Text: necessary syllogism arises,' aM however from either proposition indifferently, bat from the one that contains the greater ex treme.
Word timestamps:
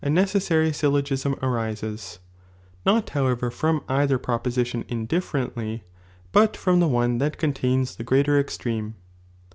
necessary 0.03 0.73
syllogism 0.73 1.35
arises,' 1.43 2.17
aM 2.87 3.03
however 3.11 3.51
from 3.51 3.83
either 3.87 4.17
proposition 4.17 4.83
indifferently, 4.87 5.83
bat 6.31 6.57
from 6.57 6.79
the 6.79 6.87
one 6.87 7.19
that 7.19 7.37
contains 7.37 7.97
the 7.97 8.03
greater 8.03 8.39
ex 8.39 8.57
treme. 8.57 8.95